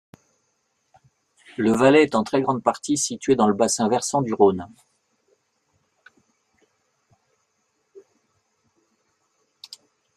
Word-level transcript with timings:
Le 1.57 1.73
Valais 1.73 2.01
est 2.01 2.15
en 2.15 2.23
très 2.23 2.41
grande 2.41 2.63
partie 2.63 2.97
situé 2.97 3.35
dans 3.35 3.47
le 3.47 3.53
bassin 3.53 3.87
versant 3.87 4.23
du 4.23 4.33
Rhône. 4.33 4.65